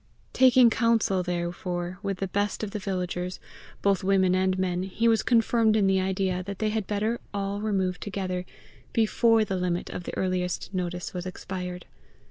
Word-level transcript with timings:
Taking 0.33 0.71
counsel 0.71 1.21
therefore 1.21 1.99
with 2.01 2.17
the 2.17 2.27
best 2.27 2.63
of 2.63 2.71
the 2.71 2.79
villagers, 2.79 3.39
both 3.83 4.03
women 4.03 4.33
and 4.33 4.57
men, 4.57 4.81
he 4.81 5.07
was 5.07 5.21
confirmed 5.21 5.75
in 5.75 5.85
the 5.85 6.01
idea 6.01 6.41
that 6.41 6.57
they 6.57 6.69
had 6.69 6.87
better 6.87 7.19
all 7.35 7.61
remove 7.61 7.99
together, 7.99 8.43
before 8.93 9.45
the 9.45 9.57
limit 9.57 9.91
of 9.91 10.05
the 10.05 10.17
earliest 10.17 10.73
notice 10.73 11.13
was 11.13 11.27
expired. 11.27 11.85